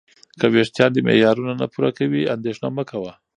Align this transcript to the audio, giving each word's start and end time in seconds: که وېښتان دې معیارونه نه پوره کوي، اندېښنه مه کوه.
که 0.39 0.45
وېښتان 0.53 0.89
دې 0.93 1.01
معیارونه 1.07 1.53
نه 1.61 1.65
پوره 1.73 1.91
کوي، 1.97 2.29
اندېښنه 2.35 2.67
مه 2.75 2.83
کوه. 2.89 3.13